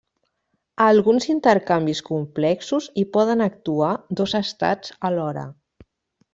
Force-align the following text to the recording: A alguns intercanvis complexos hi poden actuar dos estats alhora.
A 0.85 0.87
alguns 0.93 1.27
intercanvis 1.33 2.01
complexos 2.07 2.89
hi 3.01 3.05
poden 3.19 3.45
actuar 3.49 3.93
dos 4.23 4.37
estats 4.43 4.99
alhora. 5.13 5.49